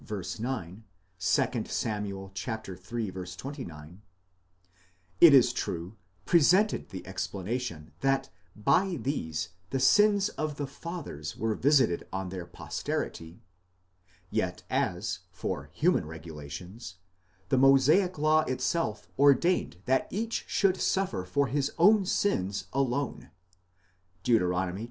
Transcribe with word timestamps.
9; 0.09 0.83
2 1.19 1.63
Sam. 1.67 2.05
iii. 2.07 2.31
29), 2.33 4.01
it 5.21 5.33
is 5.35 5.53
true, 5.53 5.95
presented 6.25 6.89
the 6.89 7.05
explanation 7.05 7.91
that 7.99 8.27
by 8.55 8.97
these 8.99 9.49
the 9.69 9.79
sins 9.79 10.29
of 10.29 10.55
the 10.55 10.65
fathers 10.65 11.37
were 11.37 11.53
visited 11.53 12.07
on 12.11 12.29
their 12.29 12.47
posterity: 12.47 13.43
yet 14.31 14.63
as, 14.71 15.19
for 15.29 15.69
human 15.71 16.07
regulations, 16.07 16.95
the 17.49 17.57
Mosaic 17.59 18.17
law 18.17 18.41
itself 18.45 19.07
ordained 19.19 19.77
that 19.85 20.07
each 20.09 20.45
should 20.47 20.77
suffer 20.81 21.23
for 21.23 21.45
his 21.45 21.71
own 21.77 22.07
sins 22.07 22.65
alone 22.73 23.29
(Deut. 24.23 24.41